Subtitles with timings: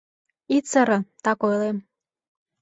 [0.55, 1.77] Ит сыре, так ойлем.